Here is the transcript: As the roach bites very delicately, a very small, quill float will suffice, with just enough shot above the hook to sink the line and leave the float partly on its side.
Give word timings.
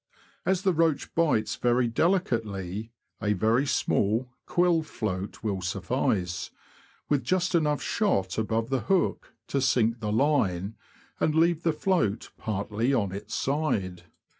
As 0.47 0.63
the 0.63 0.73
roach 0.73 1.13
bites 1.13 1.57
very 1.57 1.87
delicately, 1.87 2.91
a 3.21 3.33
very 3.33 3.67
small, 3.67 4.31
quill 4.47 4.81
float 4.81 5.43
will 5.43 5.61
suffice, 5.61 6.49
with 7.07 7.23
just 7.23 7.53
enough 7.53 7.83
shot 7.83 8.39
above 8.39 8.71
the 8.71 8.79
hook 8.89 9.35
to 9.49 9.61
sink 9.61 9.99
the 9.99 10.11
line 10.11 10.73
and 11.19 11.35
leave 11.35 11.61
the 11.61 11.71
float 11.71 12.31
partly 12.35 12.95
on 12.95 13.11
its 13.11 13.35
side. 13.35 14.05